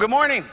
[0.00, 0.46] Good morning.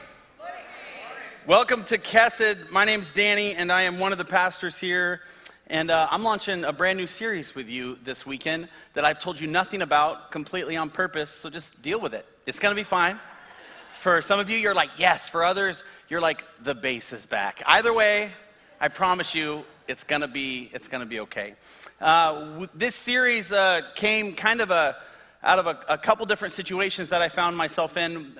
[1.46, 2.70] Welcome to Kesed.
[2.70, 5.21] My name's Danny, and I am one of the pastors here.
[5.67, 9.39] And uh, I'm launching a brand new series with you this weekend that I've told
[9.39, 12.26] you nothing about completely on purpose, so just deal with it.
[12.46, 13.18] It's going to be fine.
[13.91, 15.29] For some of you, you're like, yes.
[15.29, 17.64] For others, you're like, the bass is back.
[17.66, 18.32] Either way,
[18.82, 21.54] I promise you, it's going to be, it's going to be okay.
[22.02, 24.98] Uh, this series uh, came kind of a,
[25.41, 28.34] out of a, a, couple different situations that I found myself in.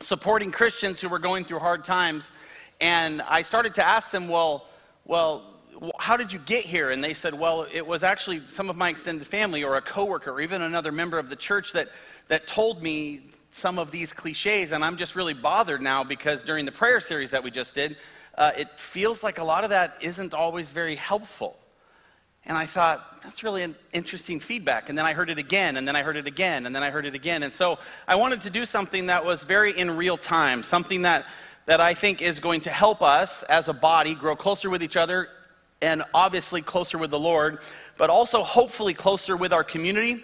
[0.00, 2.30] Supporting Christians who were going through hard times.
[2.80, 4.66] And I started to ask them, well,
[5.04, 5.42] well,
[5.98, 6.90] how did you get here?
[6.90, 10.30] And they said, well, it was actually some of my extended family or a coworker
[10.30, 11.88] or even another member of the church that,
[12.28, 14.72] that told me some of these cliches.
[14.72, 17.96] And I'm just really bothered now because during the prayer series that we just did,
[18.36, 21.56] uh, it feels like a lot of that isn't always very helpful.
[22.48, 24.88] And I thought, that's really an interesting feedback.
[24.88, 26.88] And then I heard it again, and then I heard it again, and then I
[26.88, 27.42] heard it again.
[27.42, 31.26] And so I wanted to do something that was very in real time, something that,
[31.66, 34.96] that I think is going to help us as a body grow closer with each
[34.96, 35.28] other
[35.82, 37.58] and obviously closer with the Lord,
[37.98, 40.22] but also hopefully closer with our community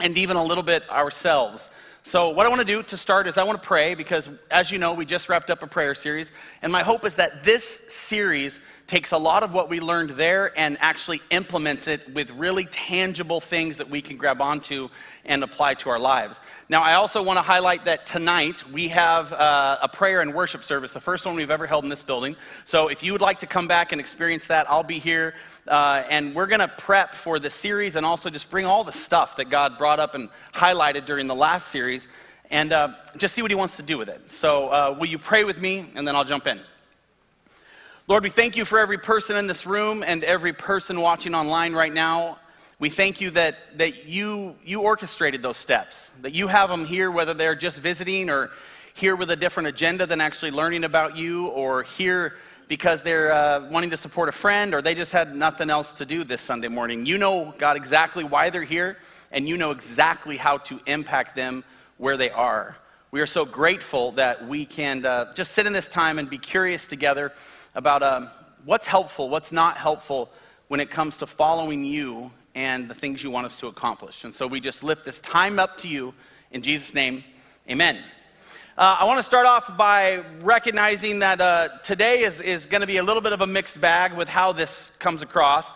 [0.00, 1.68] and even a little bit ourselves.
[2.04, 4.70] So, what I want to do to start is I want to pray because, as
[4.70, 6.30] you know, we just wrapped up a prayer series.
[6.62, 10.52] And my hope is that this series takes a lot of what we learned there
[10.56, 14.88] and actually implements it with really tangible things that we can grab onto
[15.24, 16.40] and apply to our lives.
[16.68, 20.62] Now, I also want to highlight that tonight we have uh, a prayer and worship
[20.62, 22.36] service, the first one we've ever held in this building.
[22.64, 25.34] So if you would like to come back and experience that, I'll be here.
[25.66, 28.92] Uh, and we're going to prep for the series and also just bring all the
[28.92, 32.06] stuff that God brought up and highlighted during the last series
[32.52, 34.30] and uh, just see what He wants to do with it.
[34.30, 36.60] So, uh, will you pray with me and then I'll jump in?
[38.08, 41.72] Lord, we thank you for every person in this room and every person watching online
[41.72, 42.38] right now.
[42.78, 47.10] We thank you that, that you, you orchestrated those steps, that you have them here,
[47.10, 48.52] whether they're just visiting or
[48.94, 52.36] here with a different agenda than actually learning about you, or here
[52.68, 56.06] because they're uh, wanting to support a friend, or they just had nothing else to
[56.06, 57.06] do this Sunday morning.
[57.06, 58.98] You know, God, exactly why they're here,
[59.32, 61.64] and you know exactly how to impact them
[61.98, 62.76] where they are.
[63.10, 66.38] We are so grateful that we can uh, just sit in this time and be
[66.38, 67.32] curious together
[67.76, 68.30] about um,
[68.64, 70.30] what's helpful, what's not helpful
[70.68, 74.24] when it comes to following you and the things you want us to accomplish.
[74.24, 76.14] And so we just lift this time up to you
[76.50, 77.22] in Jesus' name.
[77.70, 77.98] Amen.
[78.78, 82.86] Uh, I want to start off by recognizing that uh, today is, is going to
[82.86, 85.70] be a little bit of a mixed bag with how this comes across.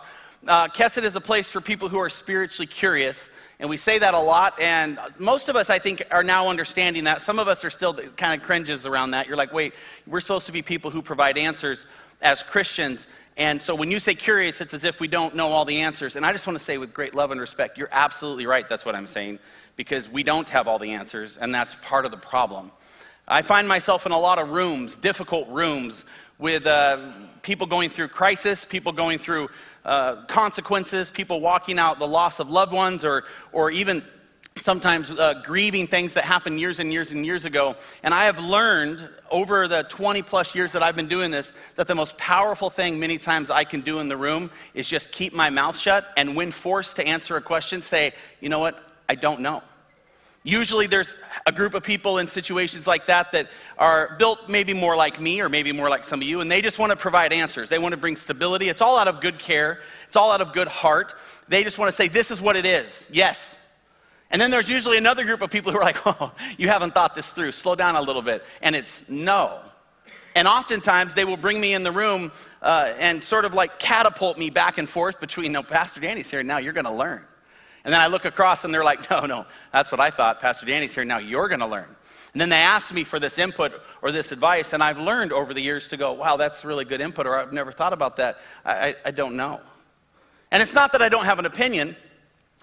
[0.47, 3.29] Uh, Kesed is a place for people who are spiritually curious.
[3.61, 7.03] And we say that a lot, and most of us, I think, are now understanding
[7.03, 7.21] that.
[7.21, 9.27] Some of us are still kind of cringes around that.
[9.27, 9.75] You're like, wait,
[10.07, 11.85] we're supposed to be people who provide answers
[12.23, 13.07] as Christians.
[13.37, 16.15] And so when you say curious, it's as if we don't know all the answers.
[16.15, 18.67] And I just want to say, with great love and respect, you're absolutely right.
[18.67, 19.37] That's what I'm saying,
[19.75, 22.71] because we don't have all the answers, and that's part of the problem.
[23.27, 26.03] I find myself in a lot of rooms, difficult rooms,
[26.39, 27.11] with uh,
[27.43, 29.49] people going through crisis, people going through
[29.85, 34.03] uh, consequences, people walking out the loss of loved ones, or, or even
[34.59, 37.75] sometimes uh, grieving things that happened years and years and years ago.
[38.03, 41.87] And I have learned over the 20 plus years that I've been doing this that
[41.87, 45.33] the most powerful thing many times I can do in the room is just keep
[45.33, 48.11] my mouth shut and when forced to answer a question, say,
[48.41, 49.63] you know what, I don't know.
[50.43, 53.47] Usually, there's a group of people in situations like that that
[53.77, 56.61] are built maybe more like me or maybe more like some of you, and they
[56.61, 57.69] just want to provide answers.
[57.69, 58.67] They want to bring stability.
[58.67, 61.13] It's all out of good care, it's all out of good heart.
[61.47, 63.07] They just want to say, This is what it is.
[63.11, 63.59] Yes.
[64.31, 67.13] And then there's usually another group of people who are like, Oh, you haven't thought
[67.13, 67.51] this through.
[67.51, 68.43] Slow down a little bit.
[68.63, 69.59] And it's no.
[70.35, 72.31] And oftentimes, they will bring me in the room
[72.61, 76.41] uh, and sort of like catapult me back and forth between, no, Pastor Danny's here,
[76.41, 77.23] now you're going to learn.
[77.83, 80.39] And then I look across and they're like, no, no, that's what I thought.
[80.39, 81.03] Pastor Danny's here.
[81.05, 81.87] Now you're going to learn.
[82.33, 84.73] And then they ask me for this input or this advice.
[84.73, 87.51] And I've learned over the years to go, wow, that's really good input, or I've
[87.51, 88.37] never thought about that.
[88.63, 89.59] I, I, I don't know.
[90.51, 91.95] And it's not that I don't have an opinion,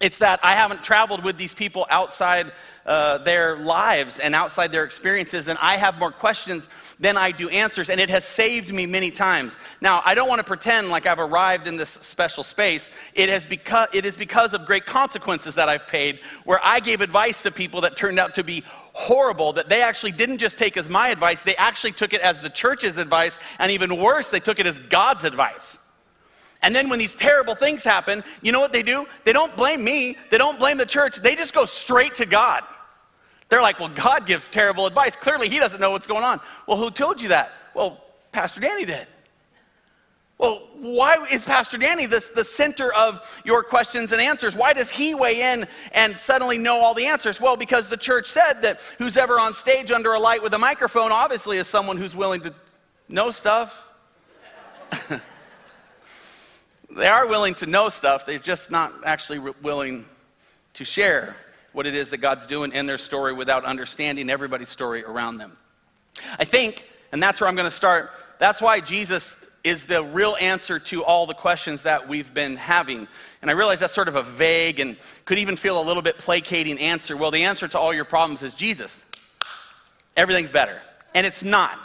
[0.00, 2.53] it's that I haven't traveled with these people outside
[2.86, 6.68] uh, their lives and outside their experiences, and I have more questions
[7.00, 9.59] than I do answers, and it has saved me many times.
[9.80, 12.91] Now, I don't want to pretend like I've arrived in this special space.
[13.15, 17.00] It, has because, it is because of great consequences that I've paid, where I gave
[17.00, 18.62] advice to people that turned out to be
[18.95, 22.41] horrible, that they actually didn't just take as my advice, they actually took it as
[22.41, 25.78] the church's advice, and even worse, they took it as God's advice.
[26.63, 29.07] And then when these terrible things happen, you know what they do?
[29.25, 32.65] They don't blame me, they don't blame the church, they just go straight to God.
[33.49, 35.16] They're like, well, God gives terrible advice.
[35.16, 36.41] Clearly, He doesn't know what's going on.
[36.66, 37.51] Well, who told you that?
[37.75, 38.03] Well,
[38.33, 39.07] Pastor Danny did.
[40.37, 44.55] Well, why is Pastor Danny this, the center of your questions and answers?
[44.55, 47.41] Why does he weigh in and suddenly know all the answers?
[47.41, 50.59] Well, because the church said that who's ever on stage under a light with a
[50.59, 52.55] microphone obviously is someone who's willing to
[53.09, 53.89] know stuff.
[56.98, 60.04] they are willing to know stuff, they're just not actually willing
[60.74, 61.34] to share
[61.72, 65.56] what it is that God's doing in their story without understanding everybody's story around them.
[66.39, 70.36] I think, and that's where I'm going to start, that's why Jesus is the real
[70.41, 73.09] answer to all the questions that we've been having.
[73.42, 76.16] And I realize that's sort of a vague and could even feel a little bit
[76.16, 77.16] placating answer.
[77.16, 79.04] Well, the answer to all your problems is Jesus.
[80.16, 80.80] Everything's better.
[81.15, 81.78] And it's not.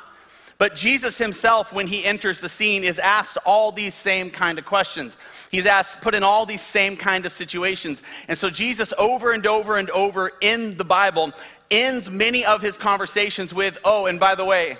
[0.63, 4.63] But Jesus himself, when he enters the scene, is asked all these same kind of
[4.63, 5.17] questions.
[5.51, 8.01] He's asked, put in all these same kind of situations.
[8.29, 11.33] And so Jesus, over and over and over in the Bible,
[11.69, 14.77] ends many of his conversations with, oh, and by the way,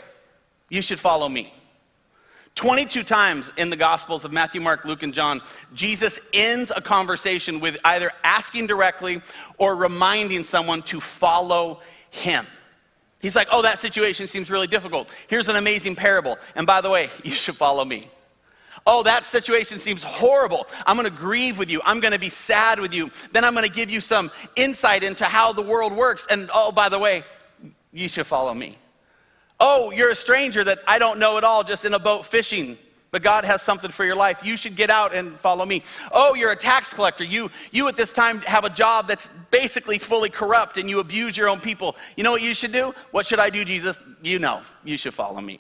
[0.70, 1.54] you should follow me.
[2.56, 5.42] 22 times in the Gospels of Matthew, Mark, Luke, and John,
[5.74, 9.22] Jesus ends a conversation with either asking directly
[9.58, 12.48] or reminding someone to follow him.
[13.24, 15.10] He's like, oh, that situation seems really difficult.
[15.28, 16.38] Here's an amazing parable.
[16.56, 18.04] And by the way, you should follow me.
[18.86, 20.68] Oh, that situation seems horrible.
[20.86, 21.80] I'm going to grieve with you.
[21.86, 23.12] I'm going to be sad with you.
[23.32, 26.28] Then I'm going to give you some insight into how the world works.
[26.30, 27.24] And oh, by the way,
[27.94, 28.76] you should follow me.
[29.58, 32.78] Oh, you're a stranger that I don't know at all, just in a boat fishing,
[33.14, 34.44] but God has something for your life.
[34.44, 35.84] You should get out and follow me.
[36.12, 37.24] Oh, you're a tax collector.
[37.24, 41.38] You, you at this time have a job that's basically fully corrupt and you abuse
[41.38, 41.96] your own people.
[42.18, 42.96] You know what you should do?
[43.12, 44.00] What should I do, Jesus?
[44.24, 45.60] You know, you should follow me.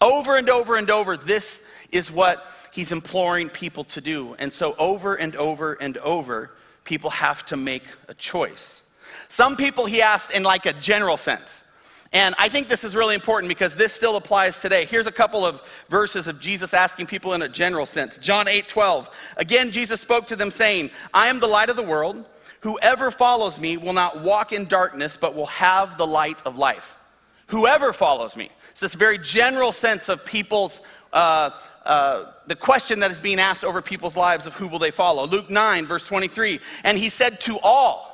[0.00, 4.36] Over and over and over, this is what he's imploring people to do.
[4.38, 6.52] And so, over and over and over,
[6.84, 8.82] people have to make a choice.
[9.28, 11.64] Some people he asked in like a general sense.
[12.12, 14.86] And I think this is really important because this still applies today.
[14.86, 18.16] Here's a couple of verses of Jesus asking people in a general sense.
[18.16, 19.10] John 8 12.
[19.36, 22.24] Again, Jesus spoke to them, saying, I am the light of the world.
[22.60, 26.96] Whoever follows me will not walk in darkness, but will have the light of life.
[27.48, 28.50] Whoever follows me.
[28.70, 30.80] It's this very general sense of people's,
[31.12, 31.50] uh,
[31.84, 35.26] uh, the question that is being asked over people's lives of who will they follow.
[35.26, 36.60] Luke 9, verse 23.
[36.84, 38.07] And he said to all,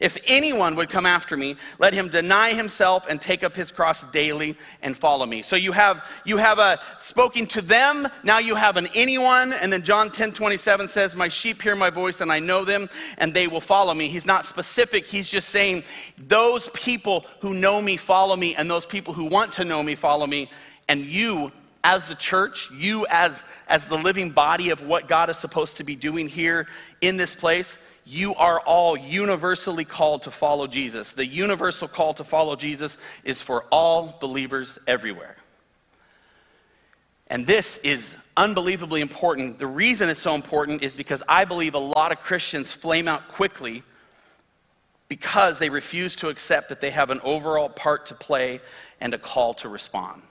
[0.00, 4.08] if anyone would come after me, let him deny himself and take up his cross
[4.10, 5.42] daily and follow me.
[5.42, 9.72] So you have you have a spoken to them, now you have an anyone, and
[9.72, 12.88] then John 10 27 says, My sheep hear my voice, and I know them,
[13.18, 14.08] and they will follow me.
[14.08, 15.84] He's not specific, he's just saying,
[16.18, 19.94] Those people who know me follow me, and those people who want to know me
[19.94, 20.50] follow me,
[20.88, 21.52] and you
[21.86, 25.84] as the church, you as, as the living body of what God is supposed to
[25.84, 26.66] be doing here
[27.00, 31.12] in this place, you are all universally called to follow Jesus.
[31.12, 35.36] The universal call to follow Jesus is for all believers everywhere.
[37.28, 39.60] And this is unbelievably important.
[39.60, 43.28] The reason it's so important is because I believe a lot of Christians flame out
[43.28, 43.84] quickly
[45.08, 48.60] because they refuse to accept that they have an overall part to play
[49.00, 50.22] and a call to respond.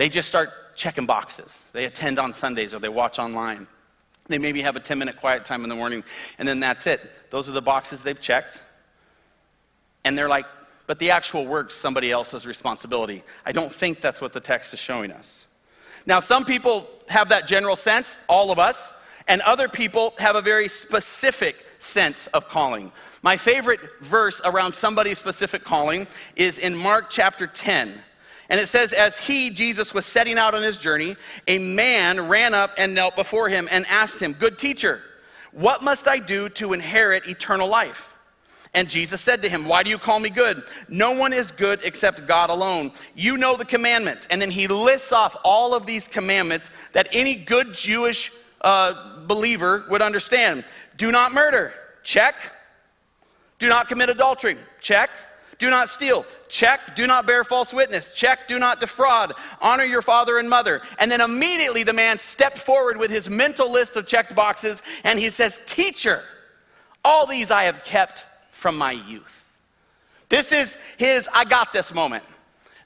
[0.00, 1.68] They just start checking boxes.
[1.74, 3.66] They attend on Sundays or they watch online.
[4.28, 6.04] They maybe have a 10 minute quiet time in the morning,
[6.38, 7.02] and then that's it.
[7.28, 8.62] Those are the boxes they've checked.
[10.02, 10.46] And they're like,
[10.86, 13.22] but the actual work's somebody else's responsibility.
[13.44, 15.44] I don't think that's what the text is showing us.
[16.06, 18.94] Now, some people have that general sense, all of us,
[19.28, 22.90] and other people have a very specific sense of calling.
[23.20, 27.92] My favorite verse around somebody's specific calling is in Mark chapter 10.
[28.50, 31.16] And it says, as he, Jesus, was setting out on his journey,
[31.46, 35.00] a man ran up and knelt before him and asked him, Good teacher,
[35.52, 38.14] what must I do to inherit eternal life?
[38.74, 40.64] And Jesus said to him, Why do you call me good?
[40.88, 42.90] No one is good except God alone.
[43.14, 44.26] You know the commandments.
[44.30, 49.84] And then he lists off all of these commandments that any good Jewish uh, believer
[49.90, 50.64] would understand.
[50.96, 51.72] Do not murder.
[52.02, 52.34] Check.
[53.58, 54.56] Do not commit adultery.
[54.80, 55.10] Check.
[55.60, 56.24] Do not steal.
[56.48, 56.96] Check.
[56.96, 58.14] Do not bear false witness.
[58.14, 58.48] Check.
[58.48, 59.34] Do not defraud.
[59.60, 60.80] Honor your father and mother.
[60.98, 65.18] And then immediately the man stepped forward with his mental list of checked boxes and
[65.18, 66.22] he says, Teacher,
[67.04, 69.44] all these I have kept from my youth.
[70.30, 72.24] This is his I got this moment.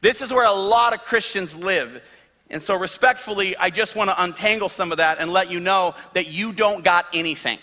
[0.01, 2.03] This is where a lot of Christians live.
[2.51, 5.95] And so, respectfully, I just want to untangle some of that and let you know
[6.13, 7.59] that you don't got anything.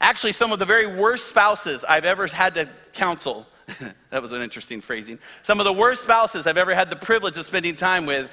[0.00, 3.46] Actually, some of the very worst spouses I've ever had to counsel,
[4.10, 5.18] that was an interesting phrasing.
[5.42, 8.30] Some of the worst spouses I've ever had the privilege of spending time with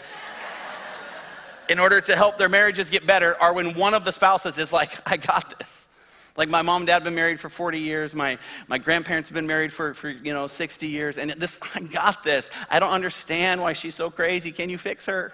[1.69, 4.73] in order to help their marriages get better are when one of the spouses is
[4.73, 5.89] like, I got this.
[6.35, 8.15] Like my mom and dad have been married for 40 years.
[8.15, 11.17] My, my grandparents have been married for, for, you know, 60 years.
[11.17, 12.49] And this, I got this.
[12.69, 14.51] I don't understand why she's so crazy.
[14.51, 15.33] Can you fix her?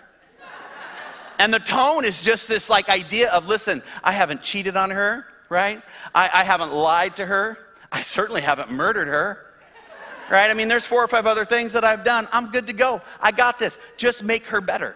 [1.39, 5.25] And the tone is just this like idea of listen, I haven't cheated on her,
[5.47, 5.81] right?
[6.13, 7.57] I, I haven't lied to her.
[7.91, 9.45] I certainly haven't murdered her.
[10.29, 10.51] Right?
[10.51, 12.27] I mean, there's four or five other things that I've done.
[12.31, 13.01] I'm good to go.
[13.19, 13.79] I got this.
[13.97, 14.95] Just make her better.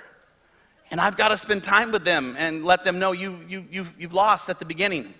[0.91, 3.95] And I've got to spend time with them and let them know you, you, you've,
[3.97, 5.11] you've lost at the beginning.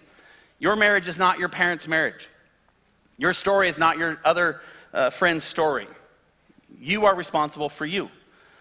[0.60, 2.30] Your marriage is not your parents' marriage.
[3.18, 4.62] Your story is not your other
[4.94, 5.88] uh, friend's story.
[6.80, 8.12] You are responsible for you,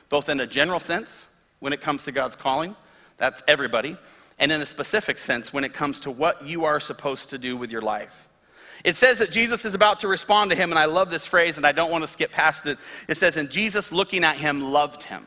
[0.08, 1.26] both in a general sense
[1.60, 2.74] when it comes to God's calling,
[3.18, 3.96] that's everybody,
[4.38, 7.56] and in a specific sense when it comes to what you are supposed to do
[7.56, 8.26] with your life.
[8.84, 11.56] It says that Jesus is about to respond to him, and I love this phrase,
[11.56, 12.78] and I don't want to skip past it.
[13.08, 15.26] It says, And Jesus, looking at him, loved him.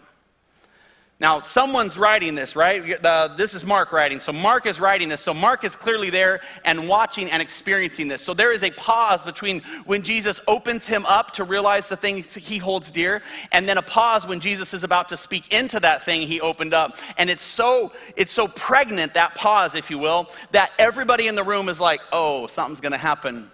[1.17, 2.99] Now, someone's writing this, right?
[3.03, 4.19] Uh, this is Mark writing.
[4.19, 5.21] So, Mark is writing this.
[5.21, 8.21] So, Mark is clearly there and watching and experiencing this.
[8.21, 12.21] So, there is a pause between when Jesus opens him up to realize the thing
[12.21, 13.21] he holds dear,
[13.53, 16.73] and then a pause when Jesus is about to speak into that thing he opened
[16.73, 16.97] up.
[17.17, 21.43] And it's so, it's so pregnant, that pause, if you will, that everybody in the
[21.43, 23.49] room is like, oh, something's going to happen.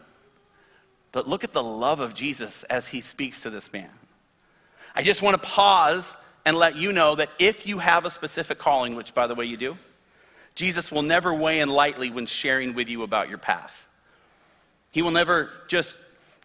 [1.12, 3.92] But look at the love of Jesus as he speaks to this man.
[4.96, 6.16] I just want to pause
[6.46, 9.46] and let you know that if you have a specific calling, which by the way
[9.46, 9.78] you do,
[10.56, 13.88] Jesus will never weigh in lightly when sharing with you about your path.
[14.92, 15.96] He will never just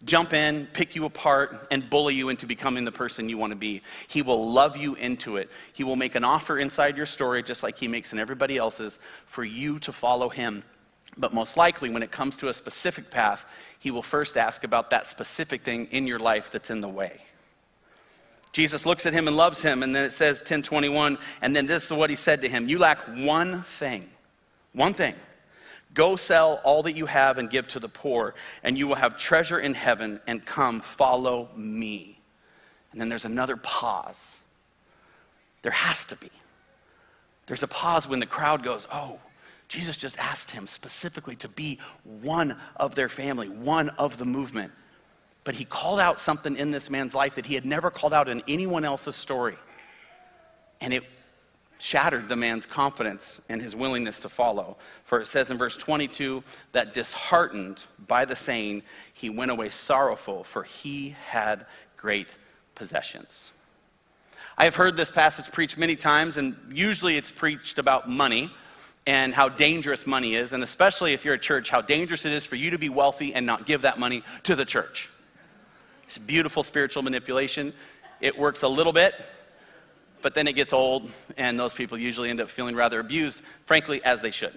[0.05, 3.57] jump in, pick you apart, and bully you into becoming the person you want to
[3.57, 3.81] be.
[4.07, 5.49] He will love you into it.
[5.73, 8.99] He will make an offer inside your story, just like he makes in everybody else's,
[9.25, 10.63] for you to follow him.
[11.17, 13.45] But most likely, when it comes to a specific path,
[13.79, 17.21] he will first ask about that specific thing in your life that's in the way.
[18.51, 21.85] Jesus looks at him and loves him, and then it says 1021, and then this
[21.85, 24.09] is what he said to him You lack one thing.
[24.73, 25.15] One thing.
[25.93, 29.17] Go sell all that you have and give to the poor, and you will have
[29.17, 32.19] treasure in heaven, and come, follow me.
[32.91, 34.41] And then there's another pause.
[35.61, 36.29] There has to be.
[37.47, 39.19] There's a pause when the crowd goes, Oh,
[39.67, 44.71] Jesus just asked him specifically to be one of their family, one of the movement
[45.47, 48.27] but he called out something in this man's life that he had never called out
[48.27, 49.55] in anyone else's story.
[50.81, 51.03] And it
[51.79, 54.75] shattered the man's confidence and his willingness to follow.
[55.05, 60.43] For it says in verse 22 that disheartened by the saying, he went away sorrowful,
[60.43, 62.27] for he had great
[62.75, 63.53] possessions.
[64.57, 68.51] I have heard this passage preached many times, and usually it's preached about money
[69.05, 72.45] and how dangerous money is, and especially if you're a church, how dangerous it is
[72.45, 75.09] for you to be wealthy and not give that money to the church.
[76.07, 77.73] It's beautiful spiritual manipulation.
[78.21, 79.13] It works a little bit,
[80.21, 84.03] but then it gets old, and those people usually end up feeling rather abused, frankly,
[84.03, 84.53] as they should.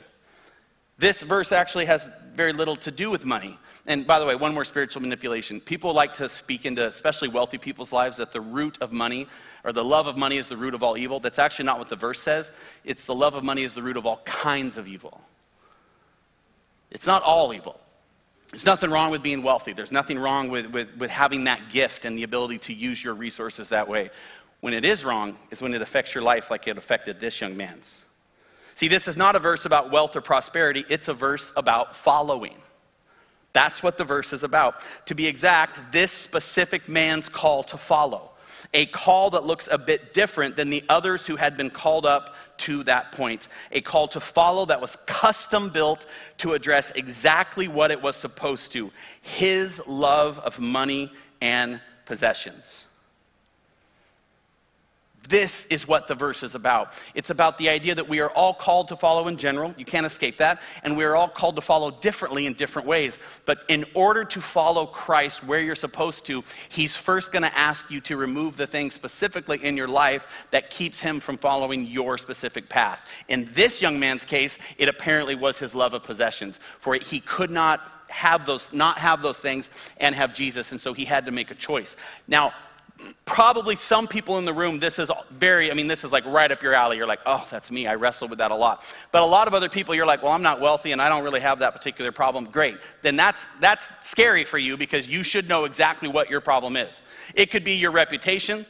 [0.96, 3.58] This verse actually has very little to do with money.
[3.86, 5.60] And by the way, one more spiritual manipulation.
[5.60, 9.26] People like to speak into, especially wealthy people's lives, that the root of money
[9.64, 11.18] or the love of money is the root of all evil.
[11.18, 12.52] That's actually not what the verse says.
[12.84, 15.22] It's the love of money is the root of all kinds of evil.
[16.90, 17.80] It's not all evil.
[18.50, 19.72] There's nothing wrong with being wealthy.
[19.72, 23.14] There's nothing wrong with, with, with having that gift and the ability to use your
[23.14, 24.10] resources that way.
[24.60, 27.56] When it is wrong is when it affects your life like it affected this young
[27.56, 28.04] man's.
[28.74, 32.56] See, this is not a verse about wealth or prosperity, it's a verse about following.
[33.52, 34.80] That's what the verse is about.
[35.06, 38.30] To be exact, this specific man's call to follow.
[38.74, 42.36] A call that looks a bit different than the others who had been called up
[42.60, 43.48] to that point.
[43.72, 46.06] A call to follow that was custom built
[46.38, 48.90] to address exactly what it was supposed to
[49.20, 52.84] his love of money and possessions.
[55.28, 56.92] This is what the verse is about.
[57.14, 59.74] It's about the idea that we are all called to follow in general.
[59.76, 60.60] You can't escape that.
[60.82, 63.18] And we are all called to follow differently in different ways.
[63.44, 67.90] But in order to follow Christ where you're supposed to, He's first going to ask
[67.90, 72.18] you to remove the things specifically in your life that keeps Him from following your
[72.18, 73.08] specific path.
[73.28, 76.58] In this young man's case, it apparently was his love of possessions.
[76.78, 80.72] For he could not have those, not have those things and have Jesus.
[80.72, 81.96] And so he had to make a choice.
[82.26, 82.52] Now,
[83.24, 86.50] probably some people in the room, this is very, I mean, this is like right
[86.50, 86.96] up your alley.
[86.96, 87.86] You're like, oh, that's me.
[87.86, 88.84] I wrestle with that a lot.
[89.12, 91.22] But a lot of other people, you're like, well, I'm not wealthy and I don't
[91.22, 92.46] really have that particular problem.
[92.46, 92.78] Great.
[93.02, 97.02] Then that's, that's scary for you because you should know exactly what your problem is.
[97.34, 98.66] It could be your reputation.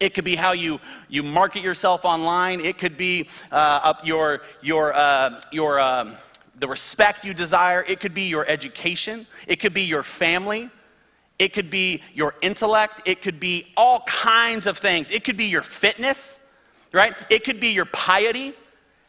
[0.00, 2.60] It could be how you, you market yourself online.
[2.60, 6.14] It could be uh, your, your, uh, your, uh,
[6.56, 7.84] the respect you desire.
[7.86, 9.26] It could be your education.
[9.46, 10.70] It could be your family.
[11.38, 13.02] It could be your intellect.
[13.04, 15.10] It could be all kinds of things.
[15.10, 16.40] It could be your fitness,
[16.92, 17.14] right?
[17.30, 18.54] It could be your piety.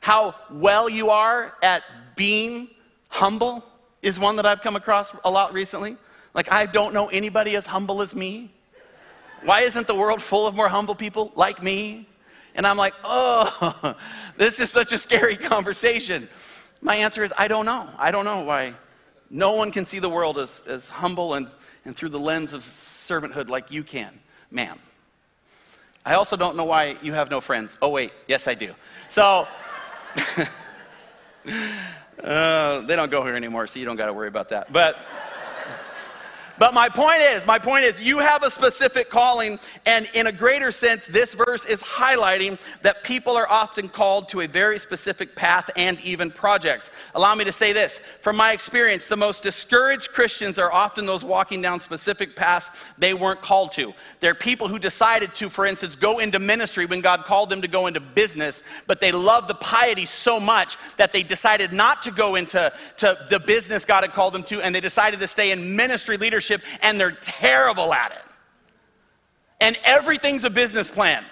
[0.01, 1.83] How well you are at
[2.15, 2.69] being
[3.07, 3.63] humble
[4.01, 5.97] is one that I've come across a lot recently.
[6.33, 8.51] Like, I don't know anybody as humble as me.
[9.43, 12.07] Why isn't the world full of more humble people like me?
[12.55, 13.95] And I'm like, oh,
[14.37, 16.29] this is such a scary conversation.
[16.81, 17.89] My answer is, I don't know.
[17.97, 18.73] I don't know why
[19.29, 21.47] no one can see the world as, as humble and,
[21.85, 24.19] and through the lens of servanthood like you can,
[24.51, 24.79] ma'am.
[26.05, 27.77] I also don't know why you have no friends.
[27.81, 28.73] Oh, wait, yes, I do.
[29.09, 29.47] So,
[32.23, 34.71] uh, they don't go here anymore, so you don't got to worry about that.
[34.71, 34.97] But.
[36.59, 40.31] But my point is, my point is, you have a specific calling, and in a
[40.31, 45.35] greater sense, this verse is highlighting that people are often called to a very specific
[45.35, 46.91] path and even projects.
[47.15, 51.23] Allow me to say this from my experience, the most discouraged Christians are often those
[51.23, 53.93] walking down specific paths they weren't called to.
[54.19, 57.69] They're people who decided to, for instance, go into ministry when God called them to
[57.69, 62.11] go into business, but they love the piety so much that they decided not to
[62.11, 65.51] go into to the business God had called them to, and they decided to stay
[65.51, 68.23] in ministry leadership leadership and they're terrible at it.
[69.61, 71.23] And everything's a business plan.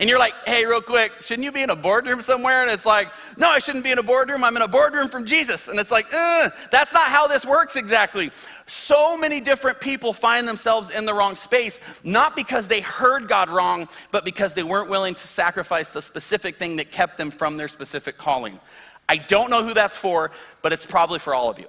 [0.00, 2.62] And you're like, hey, real quick, shouldn't you be in a boardroom somewhere?
[2.62, 4.44] And it's like, no, I shouldn't be in a boardroom.
[4.44, 5.66] I'm in a boardroom from Jesus.
[5.66, 8.30] And it's like, uh, that's not how this works exactly.
[8.66, 13.48] So many different people find themselves in the wrong space, not because they heard God
[13.48, 17.56] wrong, but because they weren't willing to sacrifice the specific thing that kept them from
[17.56, 18.60] their specific calling.
[19.08, 20.30] I don't know who that's for,
[20.62, 21.66] but it's probably for all of you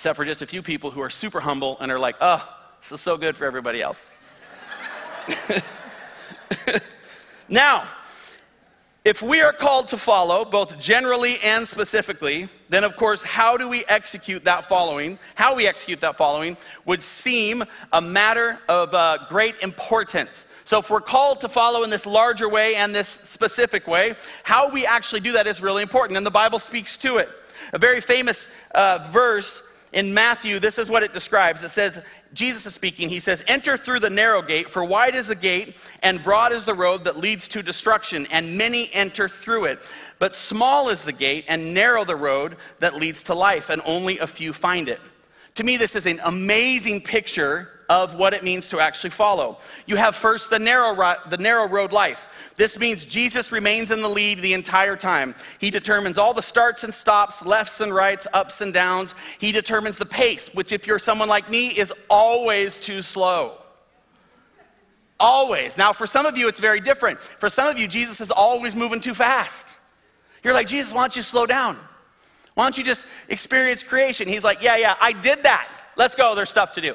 [0.00, 2.42] except for just a few people who are super humble and are like, oh,
[2.80, 4.14] this is so good for everybody else.
[7.50, 7.86] now,
[9.04, 13.68] if we are called to follow, both generally and specifically, then of course, how do
[13.68, 15.18] we execute that following?
[15.34, 20.46] How we execute that following would seem a matter of uh, great importance.
[20.64, 24.14] So, if we're called to follow in this larger way and this specific way,
[24.44, 27.28] how we actually do that is really important, and the Bible speaks to it.
[27.74, 29.62] A very famous uh, verse
[29.92, 31.64] in Matthew, this is what it describes.
[31.64, 33.08] It says, Jesus is speaking.
[33.08, 36.64] He says, Enter through the narrow gate, for wide is the gate, and broad is
[36.64, 39.80] the road that leads to destruction, and many enter through it.
[40.20, 44.18] But small is the gate, and narrow the road that leads to life, and only
[44.18, 45.00] a few find it.
[45.56, 49.58] To me, this is an amazing picture of what it means to actually follow.
[49.86, 50.94] You have first the narrow,
[51.28, 52.28] the narrow road life.
[52.60, 55.34] This means Jesus remains in the lead the entire time.
[55.58, 59.14] He determines all the starts and stops, lefts and rights, ups and downs.
[59.38, 63.54] He determines the pace, which, if you're someone like me, is always too slow.
[65.18, 65.78] Always.
[65.78, 67.18] Now, for some of you, it's very different.
[67.18, 69.78] For some of you, Jesus is always moving too fast.
[70.44, 71.78] You're like, Jesus, why don't you slow down?
[72.52, 74.28] Why don't you just experience creation?
[74.28, 75.66] He's like, Yeah, yeah, I did that.
[75.96, 76.34] Let's go.
[76.34, 76.94] There's stuff to do.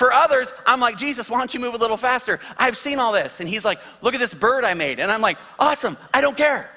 [0.00, 2.40] For others, I'm like, Jesus, why don't you move a little faster?
[2.56, 3.38] I've seen all this.
[3.38, 4.98] And he's like, look at this bird I made.
[4.98, 6.70] And I'm like, awesome, I don't care.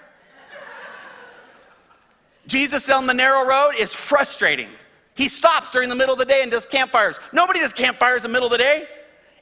[2.47, 4.67] Jesus on the narrow road is frustrating.
[5.15, 7.17] He stops during the middle of the day and does campfires.
[7.31, 8.83] Nobody does campfires in the middle of the day.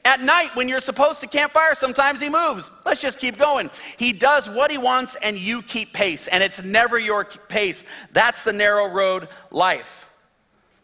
[0.04, 2.70] At night, when you're supposed to campfire, sometimes he moves.
[2.86, 3.68] Let's just keep going.
[3.98, 7.84] He does what he wants, and you keep pace, and it's never your pace.
[8.12, 10.08] That's the narrow road life.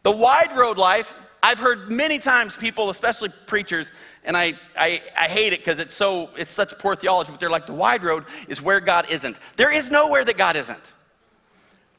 [0.02, 3.92] The wide road life I've heard many times people, especially preachers,
[4.24, 7.51] and I, I, I hate it because it's so it's such poor theology, but they're
[7.51, 9.38] like the wide road is where God isn't.
[9.57, 10.92] There is nowhere that God isn't.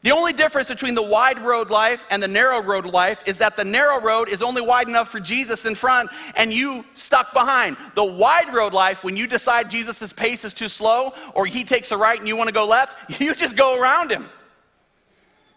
[0.02, 3.58] The only difference between the wide road life and the narrow road life is that
[3.58, 7.76] the narrow road is only wide enough for Jesus in front and you stuck behind.
[7.96, 11.92] The wide road life, when you decide Jesus' pace is too slow or he takes
[11.92, 14.26] a right and you want to go left, you just go around him.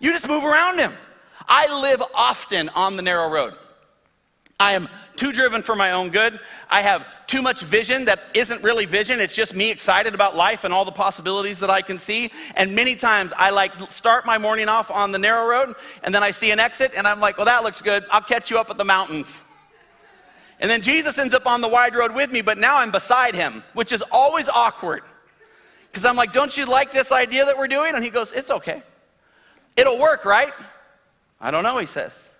[0.01, 0.93] You just move around him.
[1.49, 3.55] I live often on the narrow road.
[4.63, 6.39] I am too driven for my own good.
[6.71, 9.19] I have too much vision that isn't really vision.
[9.19, 12.31] It's just me excited about life and all the possibilities that I can see.
[12.55, 16.23] And many times I like start my morning off on the narrow road and then
[16.23, 18.05] I see an exit and I'm like, well, that looks good.
[18.13, 19.43] I'll catch you up at the mountains.
[20.61, 23.35] And then Jesus ends up on the wide road with me, but now I'm beside
[23.35, 25.03] him, which is always awkward.
[25.91, 27.97] Because I'm like, don't you like this idea that we're doing?
[27.97, 28.85] And he goes, it's okay.
[29.77, 30.53] It'll work, right?
[31.41, 32.32] I don't know, he says.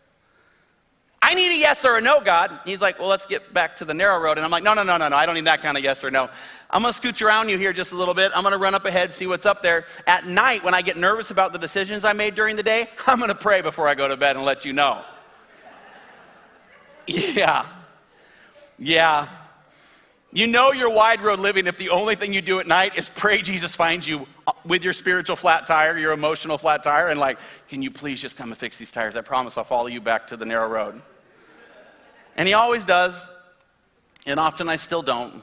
[1.25, 2.51] I need a yes or a no, God.
[2.65, 4.39] He's like, well, let's get back to the narrow road.
[4.39, 5.15] And I'm like, no, no, no, no, no.
[5.15, 6.29] I don't need that kind of yes or no.
[6.69, 8.33] I'm going to scooch around you here just a little bit.
[8.35, 9.85] I'm going to run up ahead, see what's up there.
[10.09, 13.19] At night, when I get nervous about the decisions I made during the day, I'm
[13.19, 15.03] going to pray before I go to bed and let you know.
[17.07, 17.67] Yeah.
[18.79, 19.29] Yeah.
[20.33, 23.09] You know you're wide road living if the only thing you do at night is
[23.09, 27.19] pray Jesus finds you uh, with your spiritual flat tire, your emotional flat tire, and
[27.19, 29.17] like, can you please just come and fix these tires?
[29.17, 31.03] I promise I'll follow you back to the narrow road.
[32.37, 33.27] And he always does,
[34.27, 35.43] and often I still don't.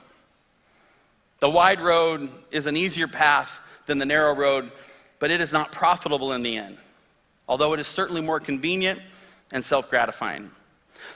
[1.40, 4.72] The wide road is an easier path than the narrow road,
[5.20, 6.78] but it is not profitable in the end,
[7.48, 9.00] although it is certainly more convenient
[9.52, 10.52] and self gratifying.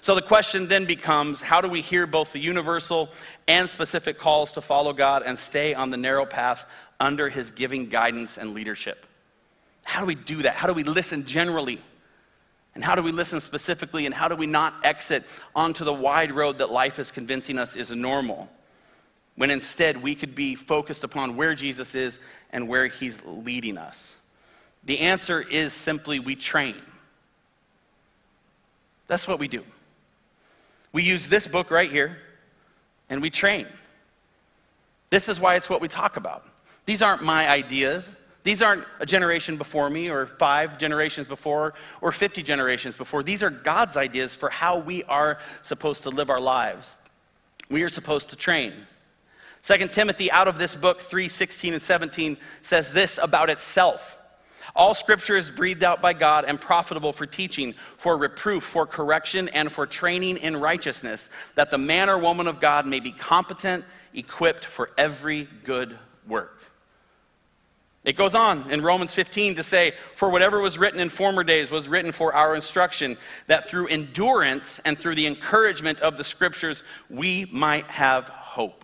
[0.02, 3.10] So the question then becomes how do we hear both the universal
[3.48, 6.66] and specific calls to follow God and stay on the narrow path
[7.00, 9.06] under his giving guidance and leadership?
[9.84, 10.56] How do we do that?
[10.56, 11.80] How do we listen generally?
[12.76, 14.06] And how do we listen specifically?
[14.06, 15.24] And how do we not exit
[15.56, 18.50] onto the wide road that life is convincing us is normal?
[19.36, 22.20] When instead we could be focused upon where Jesus is
[22.52, 24.16] and where he's leading us.
[24.84, 26.76] The answer is simply we train.
[29.08, 29.64] That's what we do.
[30.92, 32.18] We use this book right here
[33.10, 33.68] and we train.
[35.10, 36.46] This is why it's what we talk about.
[36.86, 38.16] These aren't my ideas.
[38.44, 43.24] These aren't a generation before me, or five generations before, or 50 generations before.
[43.24, 46.98] These are God's ideas for how we are supposed to live our lives.
[47.70, 48.74] We are supposed to train.
[49.64, 54.18] 2 Timothy, out of this book, 3 16 and 17, says this about itself.
[54.76, 59.48] All scripture is breathed out by God and profitable for teaching, for reproof, for correction,
[59.50, 63.86] and for training in righteousness, that the man or woman of God may be competent,
[64.14, 66.53] equipped for every good work.
[68.04, 71.72] It goes on in Romans 15 to say, For whatever was written in former days
[71.72, 76.84] was written for our instruction, that through endurance and through the encouragement of the scriptures,
[77.10, 78.84] we might have hope.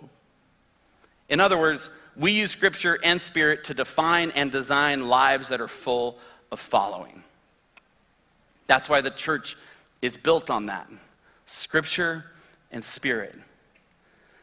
[1.27, 5.67] In other words, we use scripture and spirit to define and design lives that are
[5.67, 6.17] full
[6.51, 7.23] of following.
[8.67, 9.57] That's why the church
[10.01, 10.89] is built on that
[11.45, 12.25] scripture
[12.71, 13.35] and spirit.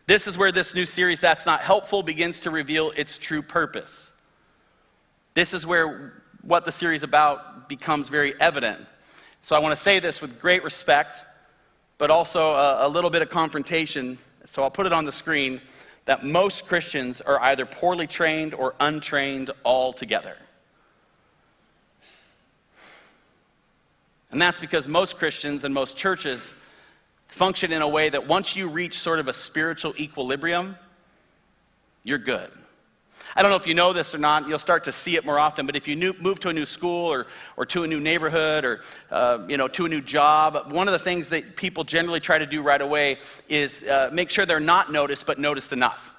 [0.06, 4.15] This is where this new series, That's Not Helpful, begins to reveal its true purpose.
[5.37, 8.81] This is where what the series about becomes very evident.
[9.42, 11.22] So I want to say this with great respect,
[11.99, 14.16] but also a, a little bit of confrontation.
[14.46, 15.61] So I'll put it on the screen
[16.07, 20.38] that most Christians are either poorly trained or untrained altogether.
[24.31, 26.51] And that's because most Christians and most churches
[27.29, 30.77] function in a way that once you reach sort of a spiritual equilibrium,
[32.05, 32.51] you're good.
[33.37, 35.38] I don't know if you know this or not, you'll start to see it more
[35.38, 37.27] often, but if you move to a new school or,
[37.59, 40.92] or to a new neighborhood or uh, you know, to a new job, one of
[40.92, 43.18] the things that people generally try to do right away
[43.51, 46.14] is uh, make sure they're not noticed, but noticed enough.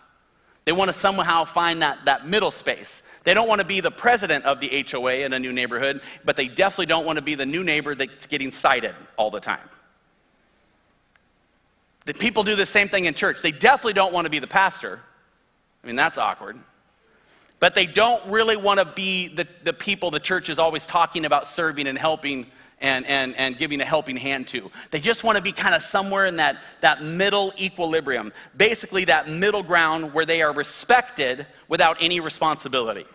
[0.65, 3.01] They want to somehow find that, that middle space.
[3.23, 6.35] They don't want to be the president of the HOA in a new neighborhood, but
[6.35, 9.67] they definitely don't want to be the new neighbor that's getting cited all the time.
[12.05, 13.41] The people do the same thing in church.
[13.41, 14.99] They definitely don't want to be the pastor.
[15.83, 16.59] I mean, that's awkward
[17.59, 21.25] but they don't really want to be the, the people the church is always talking
[21.25, 22.45] about serving and helping
[22.79, 24.69] and, and, and giving a helping hand to.
[24.91, 29.27] They just want to be kind of somewhere in that, that middle equilibrium, basically, that
[29.29, 33.05] middle ground where they are respected without any responsibility.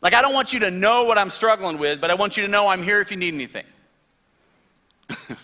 [0.00, 2.42] Like, I don't want you to know what I'm struggling with, but I want you
[2.44, 3.64] to know I'm here if you need anything.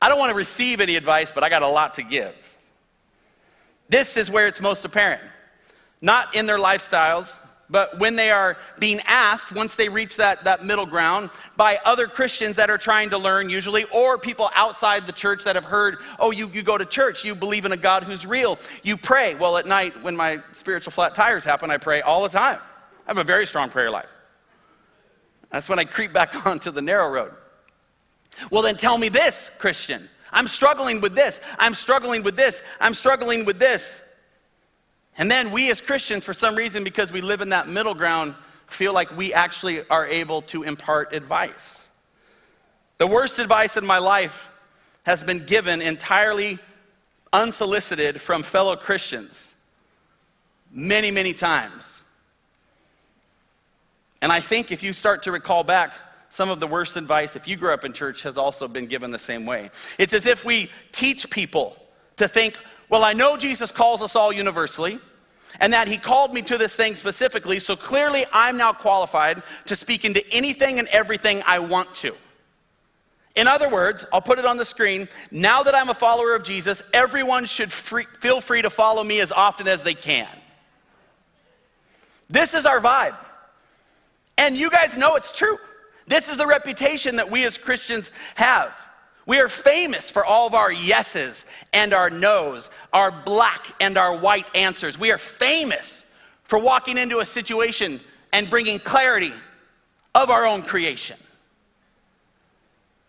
[0.00, 2.51] I don't want to receive any advice, but I got a lot to give.
[3.88, 5.22] This is where it's most apparent.
[6.00, 7.38] Not in their lifestyles,
[7.72, 12.06] but when they are being asked, once they reach that, that middle ground, by other
[12.06, 15.96] Christians that are trying to learn, usually, or people outside the church that have heard,
[16.18, 19.34] oh, you, you go to church, you believe in a God who's real, you pray.
[19.36, 22.58] Well, at night, when my spiritual flat tires happen, I pray all the time.
[23.06, 24.08] I have a very strong prayer life.
[25.50, 27.32] That's when I creep back onto the narrow road.
[28.50, 30.10] Well, then tell me this, Christian.
[30.32, 31.40] I'm struggling with this.
[31.58, 32.62] I'm struggling with this.
[32.80, 34.00] I'm struggling with this.
[35.18, 38.34] And then we as Christians, for some reason, because we live in that middle ground,
[38.66, 41.88] feel like we actually are able to impart advice.
[42.98, 44.48] The worst advice in my life
[45.04, 46.58] has been given entirely
[47.32, 49.54] unsolicited from fellow Christians
[50.70, 52.02] many, many times.
[54.22, 55.92] And I think if you start to recall back,
[56.32, 59.10] some of the worst advice, if you grew up in church, has also been given
[59.10, 59.68] the same way.
[59.98, 61.76] It's as if we teach people
[62.16, 62.56] to think,
[62.88, 64.98] well, I know Jesus calls us all universally,
[65.60, 69.76] and that he called me to this thing specifically, so clearly I'm now qualified to
[69.76, 72.14] speak into anything and everything I want to.
[73.36, 75.08] In other words, I'll put it on the screen.
[75.30, 79.20] Now that I'm a follower of Jesus, everyone should free, feel free to follow me
[79.20, 80.28] as often as they can.
[82.30, 83.16] This is our vibe.
[84.38, 85.58] And you guys know it's true.
[86.12, 88.70] This is the reputation that we as Christians have.
[89.24, 94.14] We are famous for all of our yeses and our nos, our black and our
[94.14, 94.98] white answers.
[94.98, 96.04] We are famous
[96.44, 97.98] for walking into a situation
[98.30, 99.32] and bringing clarity
[100.14, 101.16] of our own creation.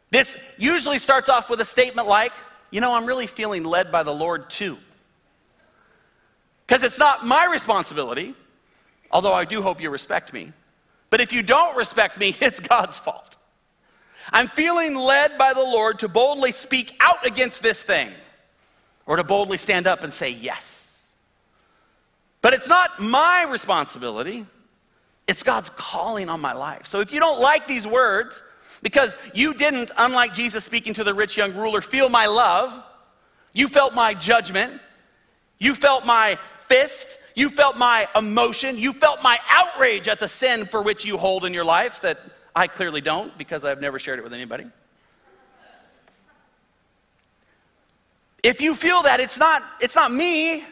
[0.10, 2.32] This usually starts off with a statement like,
[2.72, 4.78] you know, I'm really feeling led by the Lord too.
[6.66, 8.34] Because it's not my responsibility,
[9.12, 10.54] although I do hope you respect me.
[11.14, 13.38] But if you don't respect me, it's God's fault.
[14.32, 18.10] I'm feeling led by the Lord to boldly speak out against this thing
[19.06, 21.12] or to boldly stand up and say yes.
[22.42, 24.48] But it's not my responsibility,
[25.28, 26.88] it's God's calling on my life.
[26.88, 28.42] So if you don't like these words,
[28.82, 32.84] because you didn't, unlike Jesus speaking to the rich young ruler, feel my love,
[33.54, 34.82] you felt my judgment,
[35.60, 40.66] you felt my fist, you felt my emotion, you felt my outrage at the sin
[40.66, 42.20] for which you hold in your life that
[42.56, 44.66] I clearly don't because I've never shared it with anybody.
[48.44, 50.64] If you feel that, it's not, it's not me,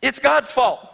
[0.00, 0.86] it's God's fault.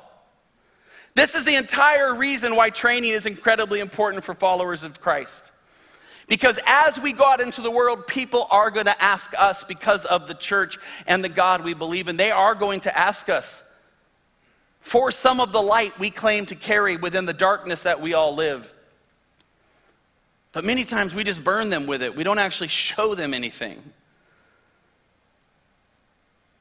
[1.14, 5.50] This is the entire reason why training is incredibly important for followers of Christ.
[6.29, 10.05] Because as we go out into the world, people are going to ask us because
[10.07, 12.16] of the church and the God we believe in.
[12.16, 13.65] They are going to ask us
[14.87, 18.37] for some of the light we claim to carry within the darkness that we all
[18.37, 18.72] live.
[20.53, 23.83] But many times we just burn them with it, we don't actually show them anything.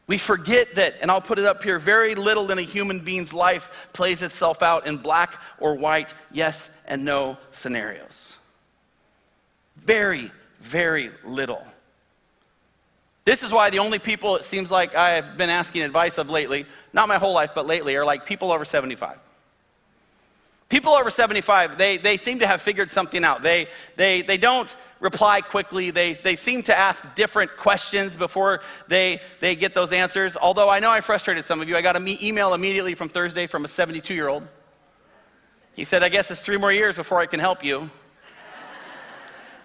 [0.07, 3.31] We forget that, and I'll put it up here very little in a human being's
[3.31, 8.35] life plays itself out in black or white, yes and no scenarios.
[9.77, 11.63] Very, very little.
[13.25, 16.29] This is why the only people it seems like I have been asking advice of
[16.29, 19.17] lately, not my whole life, but lately, are like people over 75.
[20.69, 23.43] People over 75, they, they seem to have figured something out.
[23.43, 25.91] They, they, they don't reply quickly.
[25.91, 30.35] They, they seem to ask different questions before they, they get those answers.
[30.35, 31.77] Although I know I frustrated some of you.
[31.77, 34.47] I got an me- email immediately from Thursday from a 72 year old.
[35.75, 37.89] He said, I guess it's three more years before I can help you.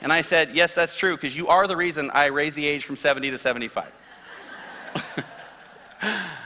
[0.00, 2.84] And I said, Yes, that's true, because you are the reason I raised the age
[2.84, 3.92] from 70 to 75.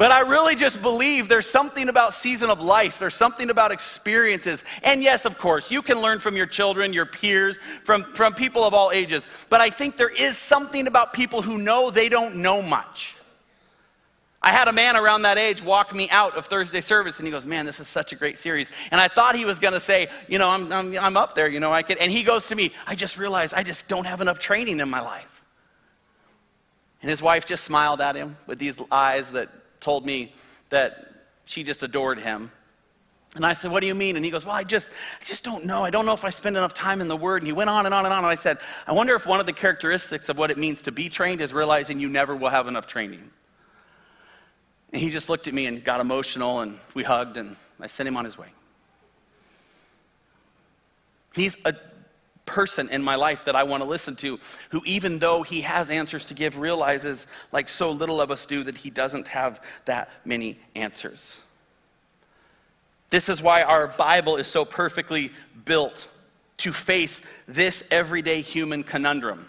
[0.00, 2.98] But I really just believe there's something about season of life.
[2.98, 4.64] There's something about experiences.
[4.82, 8.64] And yes, of course, you can learn from your children, your peers, from, from people
[8.64, 9.28] of all ages.
[9.50, 13.14] But I think there is something about people who know they don't know much.
[14.42, 17.30] I had a man around that age walk me out of Thursday service, and he
[17.30, 19.80] goes, "Man, this is such a great series." And I thought he was going to
[19.80, 21.48] say, "You know, I'm, I'm, I'm up there.
[21.48, 24.06] You know, I could." And he goes to me, "I just realized I just don't
[24.06, 25.42] have enough training in my life."
[27.02, 29.48] And his wife just smiled at him with these eyes that
[29.80, 30.32] told me
[30.68, 31.10] that
[31.44, 32.50] she just adored him.
[33.36, 34.16] And I said, What do you mean?
[34.16, 35.84] And he goes, Well, I just, I just don't know.
[35.84, 37.42] I don't know if I spend enough time in the Word.
[37.42, 38.18] And he went on and on and on.
[38.18, 40.92] And I said, I wonder if one of the characteristics of what it means to
[40.92, 43.30] be trained is realizing you never will have enough training.
[44.92, 48.08] And he just looked at me and got emotional, and we hugged, and I sent
[48.08, 48.48] him on his way.
[51.32, 51.74] He's a
[52.44, 55.88] person in my life that I want to listen to who, even though he has
[55.88, 60.10] answers to give, realizes, like so little of us do, that he doesn't have that
[60.24, 61.38] many answers.
[63.10, 65.30] This is why our Bible is so perfectly
[65.64, 66.08] built
[66.58, 69.48] to face this everyday human conundrum.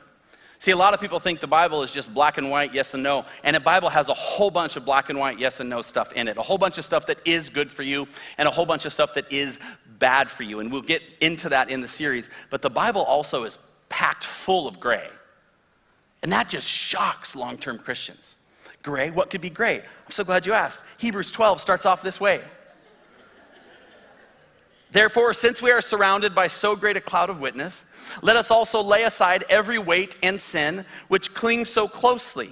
[0.62, 3.02] See, a lot of people think the Bible is just black and white, yes and
[3.02, 3.26] no.
[3.44, 6.14] And the Bible has a whole bunch of black and white, yes and no stuff
[6.14, 6.38] in it.
[6.38, 8.94] A whole bunch of stuff that is good for you, and a whole bunch of
[8.94, 9.60] stuff that is
[9.98, 10.60] bad for you.
[10.60, 12.30] And we'll get into that in the series.
[12.52, 13.58] But the Bible also is
[13.90, 15.08] packed full of gray.
[16.22, 18.36] And that just shocks long term Christians.
[18.84, 19.10] Gray?
[19.10, 19.80] What could be gray?
[19.80, 20.84] I'm so glad you asked.
[21.00, 22.40] Hebrews 12 starts off this way.
[24.92, 27.86] Therefore, since we are surrounded by so great a cloud of witness,
[28.22, 32.52] let us also lay aside every weight and sin which clings so closely.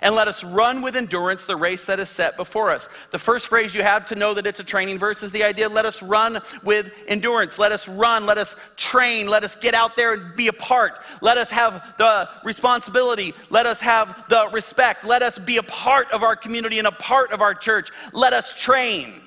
[0.00, 2.88] And let us run with endurance the race that is set before us.
[3.10, 5.68] The first phrase you have to know that it's a training verse is the idea
[5.68, 7.58] let us run with endurance.
[7.58, 10.92] Let us run, let us train, let us get out there and be a part.
[11.20, 16.10] Let us have the responsibility, let us have the respect, let us be a part
[16.12, 17.90] of our community and a part of our church.
[18.12, 19.21] Let us train.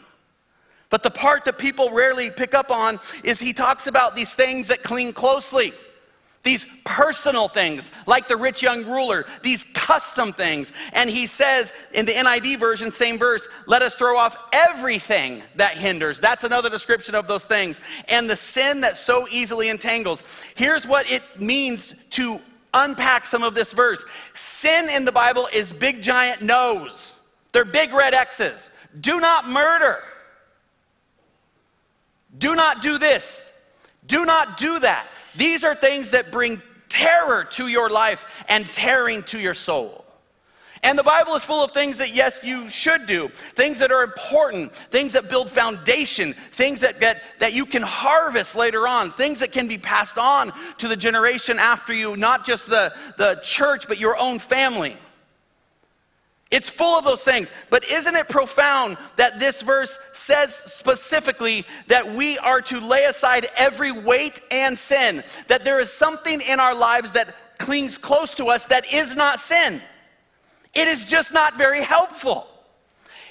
[0.89, 4.67] But the part that people rarely pick up on is he talks about these things
[4.67, 5.73] that cling closely.
[6.43, 10.71] These personal things, like the rich young ruler, these custom things.
[10.93, 15.75] And he says in the NIV version, same verse, let us throw off everything that
[15.75, 16.19] hinders.
[16.19, 17.81] That's another description of those things.
[18.09, 20.23] And the sin that so easily entangles.
[20.53, 22.39] Here's what it means to
[22.75, 27.13] unpack some of this verse sin in the Bible is big giant no's,
[27.53, 28.69] they're big red X's.
[29.01, 29.97] Do not murder.
[32.37, 33.51] Do not do this.
[34.05, 35.07] Do not do that.
[35.35, 40.05] These are things that bring terror to your life and tearing to your soul.
[40.83, 44.03] And the Bible is full of things that, yes, you should do, things that are
[44.03, 49.39] important, things that build foundation, things that, that, that you can harvest later on, things
[49.39, 53.87] that can be passed on to the generation after you, not just the, the church,
[53.87, 54.95] but your own family.
[56.55, 57.51] It's full of those things.
[57.69, 63.47] But isn't it profound that this verse says specifically that we are to lay aside
[63.57, 65.21] every weight and sin?
[65.47, 69.41] That there is something in our lives that clings close to us that is not
[69.41, 69.81] sin.
[70.73, 72.47] It is just not very helpful.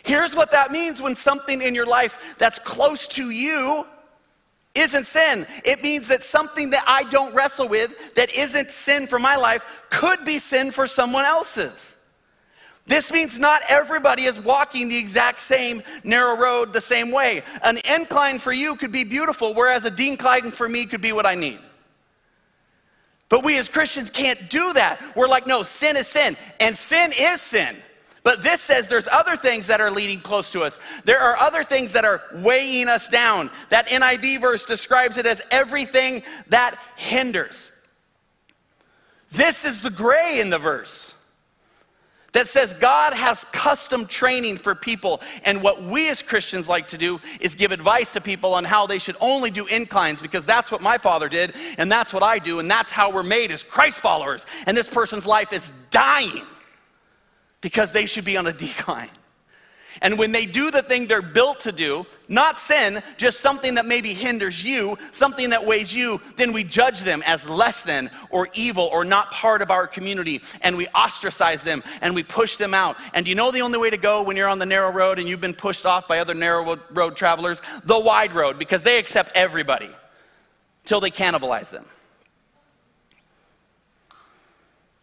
[0.02, 3.86] Here's what that means when something in your life that's close to you
[4.74, 5.46] isn't sin.
[5.64, 9.64] It means that something that I don't wrestle with that isn't sin for my life
[9.88, 11.93] could be sin for someone else's.
[12.86, 17.42] This means not everybody is walking the exact same narrow road the same way.
[17.64, 21.24] An incline for you could be beautiful, whereas a decline for me could be what
[21.24, 21.58] I need.
[23.30, 25.00] But we as Christians can't do that.
[25.16, 27.74] We're like, no, sin is sin, and sin is sin.
[28.22, 30.78] But this says there's other things that are leading close to us.
[31.04, 33.50] There are other things that are weighing us down.
[33.70, 37.72] That NIV verse describes it as everything that hinders.
[39.30, 41.13] This is the gray in the verse
[42.34, 45.22] that says God has custom training for people.
[45.44, 48.86] And what we as Christians like to do is give advice to people on how
[48.86, 52.38] they should only do inclines because that's what my father did and that's what I
[52.38, 54.44] do and that's how we're made as Christ followers.
[54.66, 56.44] And this person's life is dying
[57.60, 59.10] because they should be on a decline.
[60.02, 63.86] And when they do the thing they're built to do, not sin, just something that
[63.86, 68.48] maybe hinders you, something that weighs you, then we judge them as less than or
[68.54, 70.40] evil or not part of our community.
[70.62, 72.96] And we ostracize them and we push them out.
[73.14, 75.28] And you know the only way to go when you're on the narrow road and
[75.28, 77.62] you've been pushed off by other narrow road travelers?
[77.84, 79.90] The wide road, because they accept everybody
[80.84, 81.86] till they cannibalize them.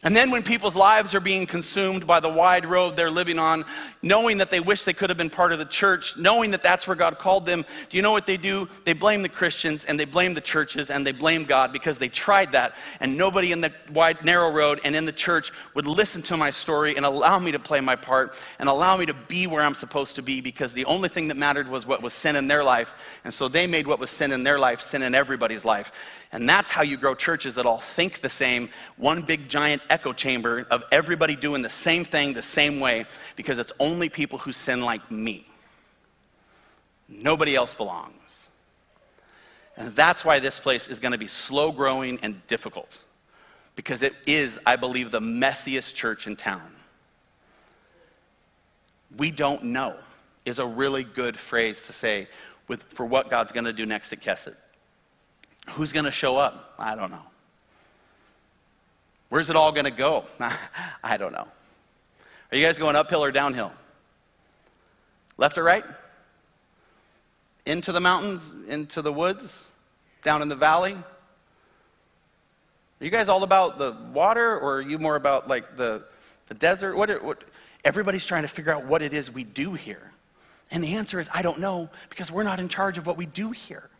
[0.03, 3.65] And then, when people's lives are being consumed by the wide road they're living on,
[4.01, 6.87] knowing that they wish they could have been part of the church, knowing that that's
[6.87, 8.67] where God called them, do you know what they do?
[8.83, 12.09] They blame the Christians and they blame the churches and they blame God because they
[12.09, 12.73] tried that.
[12.99, 16.49] And nobody in the wide, narrow road and in the church would listen to my
[16.49, 19.75] story and allow me to play my part and allow me to be where I'm
[19.75, 22.63] supposed to be because the only thing that mattered was what was sin in their
[22.63, 23.19] life.
[23.23, 25.91] And so they made what was sin in their life sin in everybody's life.
[26.31, 30.13] And that's how you grow churches that all think the same, one big giant echo
[30.13, 34.51] chamber of everybody doing the same thing the same way, because it's only people who
[34.51, 35.45] sin like me.
[37.07, 38.49] Nobody else belongs.
[39.77, 42.99] And that's why this place is going to be slow growing and difficult,
[43.75, 46.71] because it is, I believe, the messiest church in town.
[49.17, 49.95] We don't know
[50.45, 52.27] is a really good phrase to say
[52.67, 54.55] with, for what God's going to do next at Kesed.
[55.71, 56.75] Who's going to show up?
[56.79, 57.25] I don't know.
[59.31, 60.25] Where's it all going to go?
[61.03, 61.47] I don't know.
[62.51, 63.71] Are you guys going uphill or downhill?
[65.37, 65.85] Left or right?
[67.65, 69.65] Into the mountains, into the woods,
[70.25, 70.95] down in the valley?
[70.95, 71.05] Are
[72.99, 76.03] you guys all about the water or are you more about like the,
[76.49, 76.97] the desert?
[76.97, 77.41] What, what,
[77.85, 80.11] everybody's trying to figure out what it is we do here.
[80.71, 83.27] And the answer is, I don't know because we're not in charge of what we
[83.27, 83.90] do here.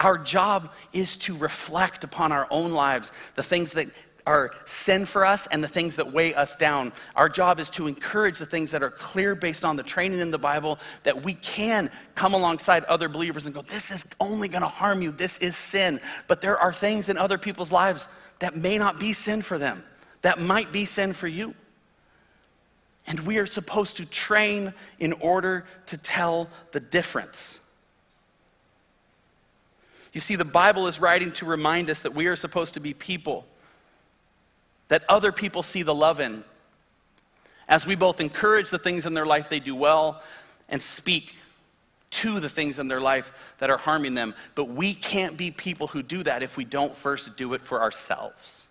[0.00, 3.88] Our job is to reflect upon our own lives, the things that
[4.26, 6.92] are sin for us and the things that weigh us down.
[7.14, 10.32] Our job is to encourage the things that are clear based on the training in
[10.32, 14.62] the Bible that we can come alongside other believers and go, This is only going
[14.62, 15.12] to harm you.
[15.12, 16.00] This is sin.
[16.26, 18.08] But there are things in other people's lives
[18.40, 19.84] that may not be sin for them,
[20.22, 21.54] that might be sin for you.
[23.06, 27.60] And we are supposed to train in order to tell the difference.
[30.16, 32.94] You see, the Bible is writing to remind us that we are supposed to be
[32.94, 33.44] people
[34.88, 36.42] that other people see the love in.
[37.68, 40.22] As we both encourage the things in their life they do well
[40.70, 41.34] and speak
[42.12, 44.34] to the things in their life that are harming them.
[44.54, 47.82] But we can't be people who do that if we don't first do it for
[47.82, 48.66] ourselves.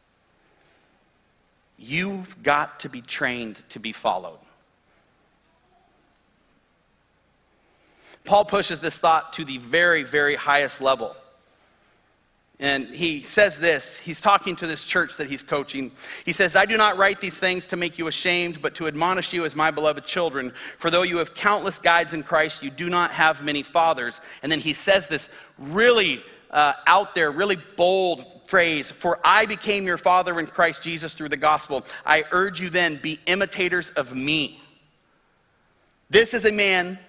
[1.77, 4.39] You've got to be trained to be followed.
[8.23, 11.15] Paul pushes this thought to the very, very highest level.
[12.59, 15.91] And he says this he's talking to this church that he's coaching.
[16.23, 19.33] He says, I do not write these things to make you ashamed, but to admonish
[19.33, 20.51] you as my beloved children.
[20.77, 24.21] For though you have countless guides in Christ, you do not have many fathers.
[24.41, 29.85] And then he says this really uh, out there, really bold phrase For I became
[29.85, 31.85] your father in Christ Jesus through the gospel.
[32.05, 34.61] I urge you then, be imitators of me.
[36.09, 36.99] This is a man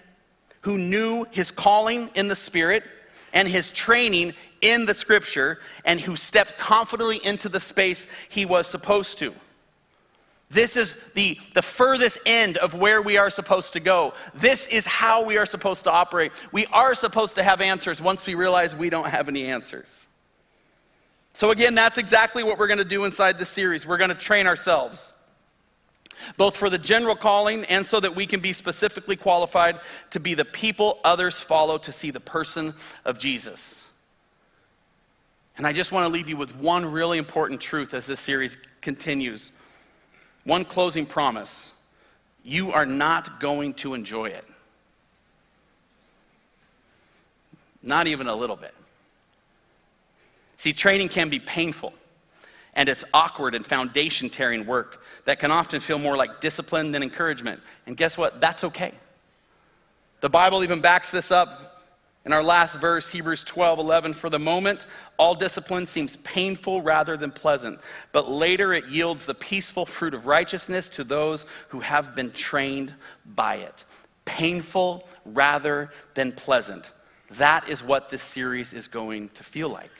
[0.62, 2.82] who knew his calling in the Spirit
[3.32, 4.32] and his training
[4.72, 9.34] in the scripture and who stepped confidently into the space he was supposed to.
[10.48, 14.14] This is the, the furthest end of where we are supposed to go.
[14.32, 16.30] This is how we are supposed to operate.
[16.52, 20.06] We are supposed to have answers once we realize we don't have any answers.
[21.32, 23.86] So, again, that's exactly what we're going to do inside this series.
[23.86, 25.12] We're going to train ourselves.
[26.36, 30.34] both for the general calling and so that we can be specifically qualified to be
[30.34, 33.85] the people others follow to see the person of Jesus.
[35.56, 38.58] And I just want to leave you with one really important truth as this series
[38.80, 39.52] continues.
[40.44, 41.72] One closing promise
[42.44, 44.44] you are not going to enjoy it.
[47.82, 48.74] Not even a little bit.
[50.56, 51.92] See, training can be painful,
[52.74, 57.02] and it's awkward and foundation tearing work that can often feel more like discipline than
[57.02, 57.60] encouragement.
[57.86, 58.40] And guess what?
[58.40, 58.92] That's okay.
[60.20, 61.65] The Bible even backs this up
[62.26, 64.12] in our last verse, Hebrews 12 11.
[64.12, 67.78] For the moment, all discipline seems painful rather than pleasant,
[68.10, 72.92] but later it yields the peaceful fruit of righteousness to those who have been trained
[73.24, 73.84] by it.
[74.24, 76.90] Painful rather than pleasant.
[77.30, 79.90] That is what this series is going to feel like.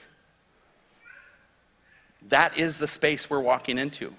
[2.29, 4.13] That is the space we're walking into.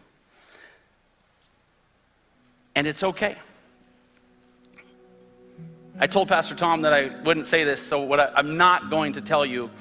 [2.73, 3.35] And it's okay.
[5.99, 9.13] I told Pastor Tom that I wouldn't say this, so what I, I'm not going
[9.13, 9.71] to tell you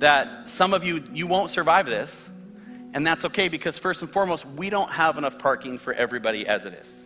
[0.00, 2.28] that some of you you won't survive this,
[2.92, 6.66] and that's okay because first and foremost, we don't have enough parking for everybody as
[6.66, 7.04] it is.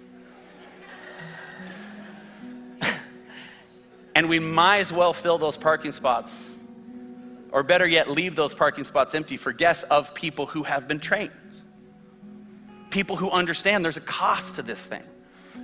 [4.16, 6.48] and we might as well fill those parking spots,
[7.52, 10.98] or better yet, leave those parking spots empty for guests of people who have been
[10.98, 11.30] trained.
[12.90, 15.04] People who understand there's a cost to this thing.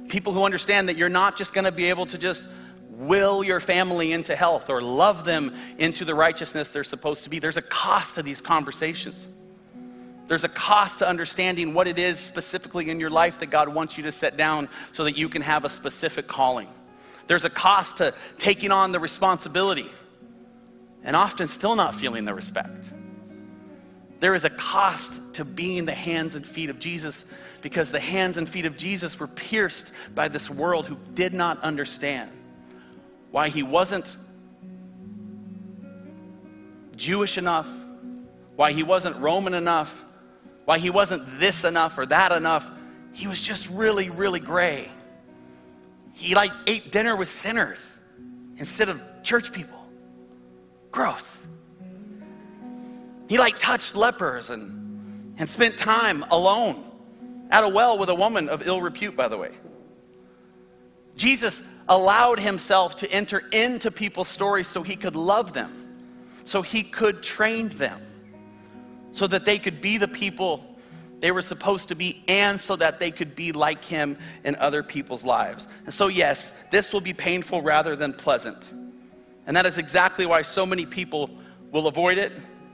[0.08, 2.44] People who understand that you're not just going to be able to just
[2.92, 7.38] will your family into health or love them into the righteousness they're supposed to be.
[7.38, 9.26] There's a cost to these conversations.
[10.28, 13.96] There's a cost to understanding what it is specifically in your life that God wants
[13.96, 16.68] you to set down so that you can have a specific calling.
[17.26, 19.90] There's a cost to taking on the responsibility
[21.02, 22.92] and often still not feeling the respect.
[24.20, 27.24] There is a cost to being the hands and feet of Jesus
[27.62, 31.60] because the hands and feet of Jesus were pierced by this world who did not
[31.60, 32.30] understand
[33.32, 34.16] why he wasn't
[36.94, 37.68] Jewish enough,
[38.54, 40.04] why he wasn't Roman enough,
[40.66, 42.70] why he wasn't this enough or that enough.
[43.12, 44.88] He was just really, really gray.
[46.12, 47.98] He like ate dinner with sinners
[48.58, 49.78] instead of church people.
[50.92, 51.46] Gross.
[53.28, 56.84] He like touched lepers and, and spent time alone
[57.50, 59.52] at a well with a woman of ill repute, by the way.
[61.16, 65.72] Jesus allowed himself to enter into people's stories so he could love them,
[66.44, 68.00] so he could train them,
[69.12, 70.64] so that they could be the people
[71.20, 74.82] they were supposed to be, and so that they could be like him in other
[74.82, 75.68] people's lives.
[75.84, 78.72] And so, yes, this will be painful rather than pleasant.
[79.46, 81.30] And that is exactly why so many people
[81.70, 82.32] will avoid it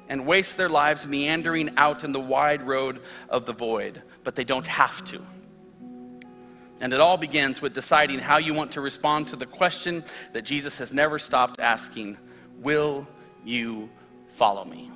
[0.09, 4.45] and waste their lives meandering out in the wide road of the void, but they
[4.45, 5.21] don't have to.
[6.81, 10.43] And it all begins with deciding how you want to respond to the question that
[10.43, 12.19] Jesus has never stopped asking
[12.61, 13.07] Will
[13.45, 13.89] you
[14.31, 14.91] follow me?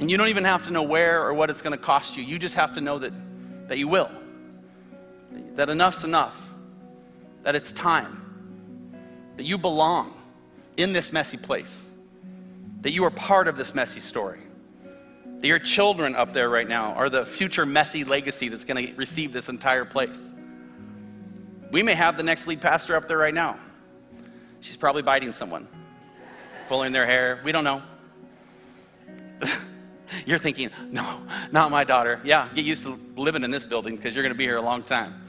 [0.00, 2.24] And you don't even have to know where or what it's going to cost you.
[2.24, 3.12] You just have to know that,
[3.68, 4.10] that you will.
[5.56, 6.50] That enough's enough.
[7.42, 8.16] That it's time.
[9.36, 10.14] That you belong
[10.76, 11.86] in this messy place.
[12.80, 14.40] That you are part of this messy story.
[15.40, 18.94] That your children up there right now are the future messy legacy that's going to
[18.94, 20.34] receive this entire place.
[21.70, 23.58] We may have the next lead pastor up there right now.
[24.60, 25.66] She's probably biting someone,
[26.68, 27.40] pulling their hair.
[27.42, 27.80] We don't know.
[30.26, 31.22] you're thinking, no,
[31.52, 32.20] not my daughter.
[32.22, 34.62] Yeah, get used to living in this building because you're going to be here a
[34.62, 35.22] long time.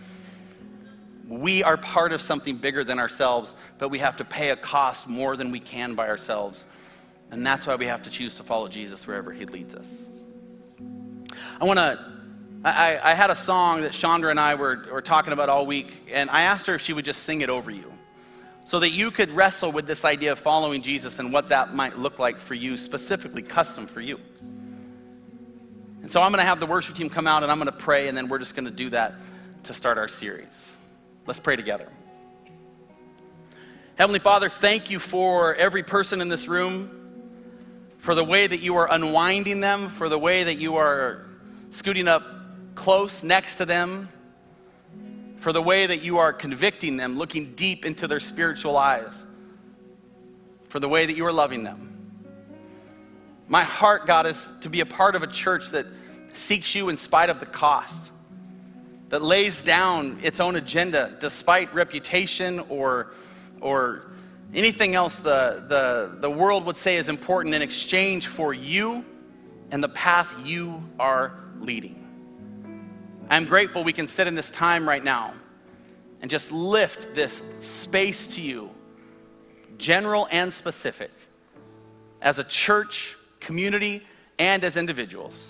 [1.26, 5.08] We are part of something bigger than ourselves, but we have to pay a cost
[5.08, 6.66] more than we can by ourselves.
[7.32, 10.10] And that's why we have to choose to follow Jesus wherever he leads us.
[11.60, 11.98] I want to,
[12.66, 16.10] I, I, had a song that Chandra and I were, were talking about all week,
[16.12, 17.92] and I asked her if she would just sing it over you
[18.66, 21.98] so that you could wrestle with this idea of following Jesus and what that might
[21.98, 24.20] look like for you, specifically custom for you.
[26.02, 27.72] And so I'm going to have the worship team come out and I'm going to
[27.72, 29.16] pray, and then we're just going to do that
[29.64, 30.76] to start our series.
[31.26, 31.88] Let's pray together.
[33.96, 37.01] Heavenly Father, thank you for every person in this room
[38.02, 41.24] for the way that you are unwinding them, for the way that you are
[41.70, 42.24] scooting up
[42.74, 44.10] close next to them,
[45.38, 49.24] for the way that you are convicting them, looking deep into their spiritual eyes,
[50.68, 51.90] for the way that you are loving them.
[53.48, 55.86] My heart, God, is to be a part of a church that
[56.34, 58.12] seeks you in spite of the cost,
[59.10, 63.12] that lays down its own agenda despite reputation or,
[63.60, 64.11] or
[64.54, 69.06] anything else the, the, the world would say is important in exchange for you
[69.72, 71.98] and the path you are leading.
[73.30, 75.34] I'm grateful we can sit in this time right now
[76.22, 78.70] and just lift this space to you,
[79.78, 81.12] general and specific,
[82.22, 84.06] as a church, community,
[84.38, 85.50] and as individuals.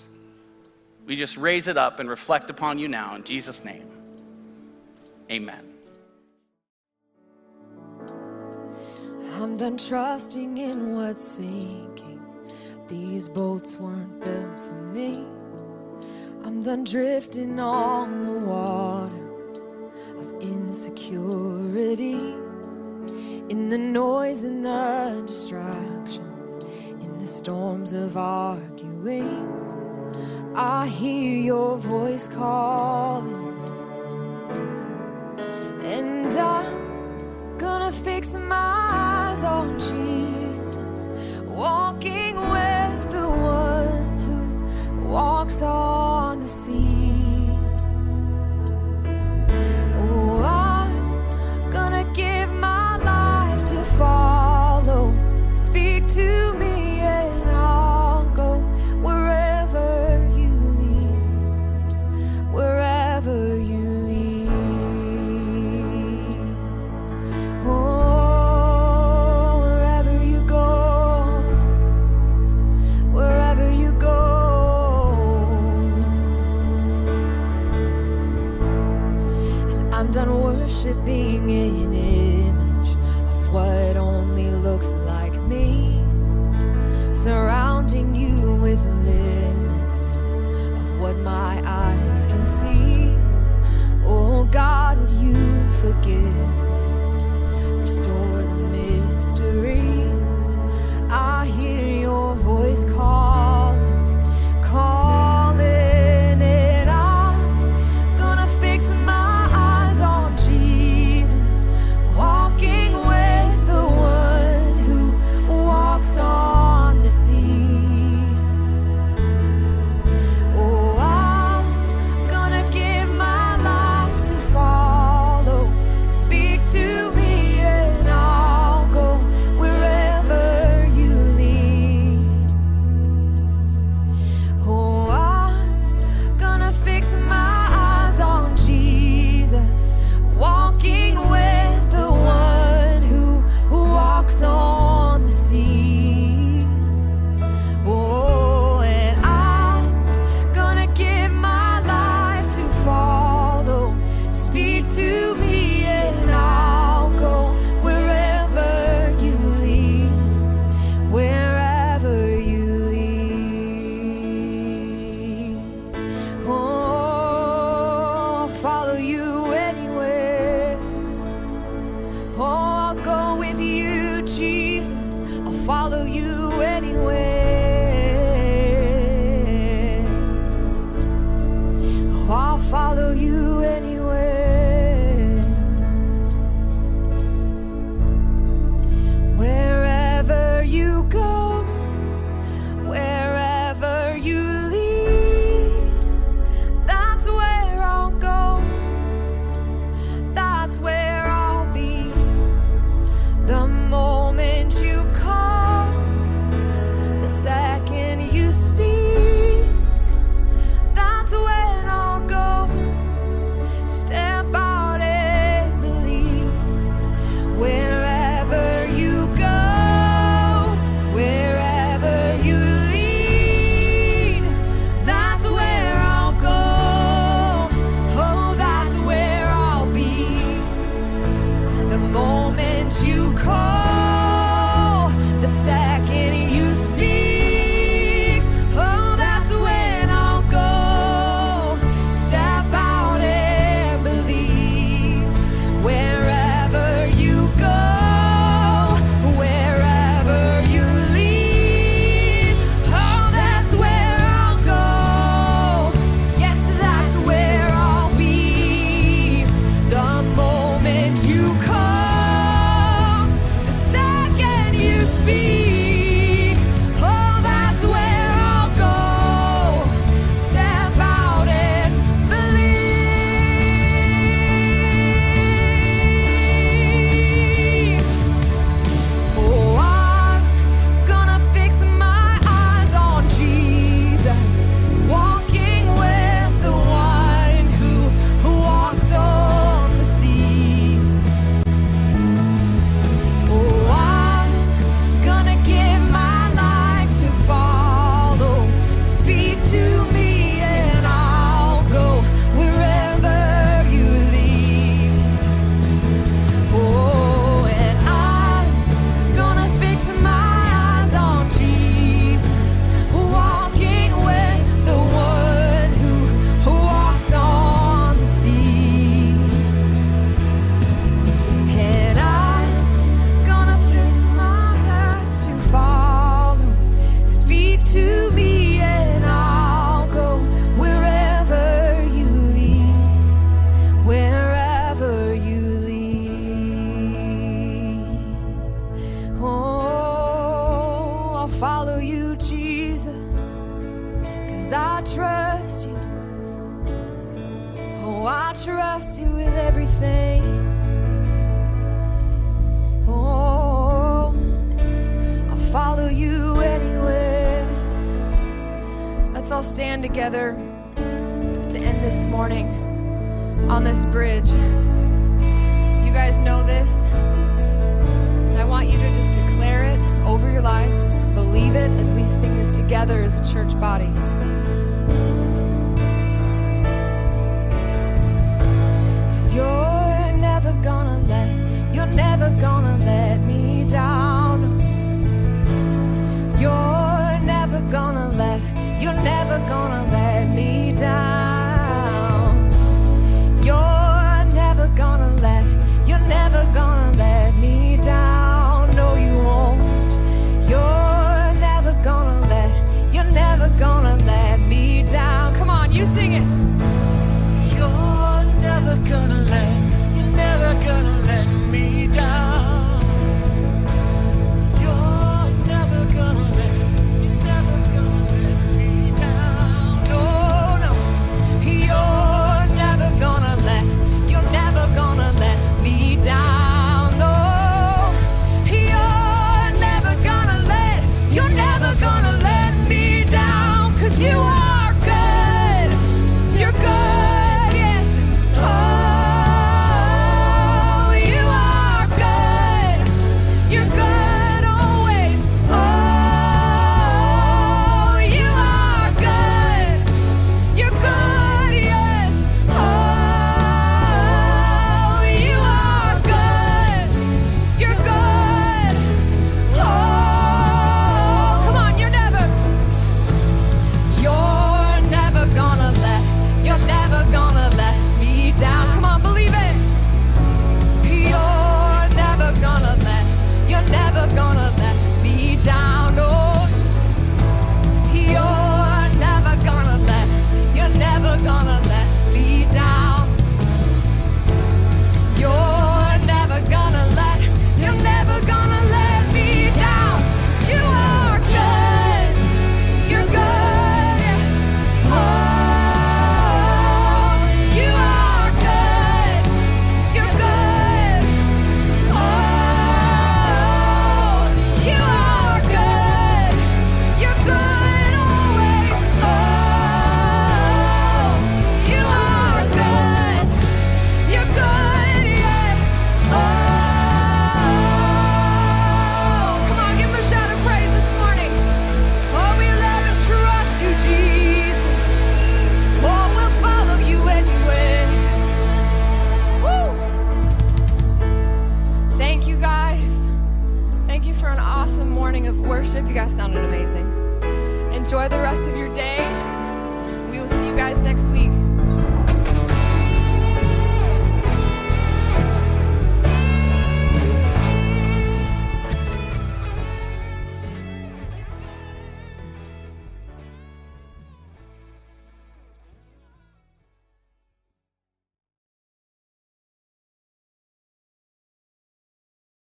[1.06, 3.88] We just raise it up and reflect upon you now in Jesus' name.
[5.30, 5.71] Amen.
[9.34, 12.20] I'm done trusting in what's sinking.
[12.86, 15.26] These boats weren't built for me.
[16.44, 19.24] I'm done drifting on the water
[20.18, 22.34] of insecurity.
[23.48, 26.58] In the noise and the distractions,
[27.00, 29.48] in the storms of arguing,
[30.54, 33.58] I hear your voice calling.
[35.82, 39.11] And I'm gonna fix my
[39.42, 41.08] on Jesus,
[41.46, 45.91] walking with the one who walks on